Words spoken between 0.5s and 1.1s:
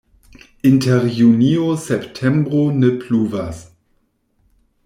Inter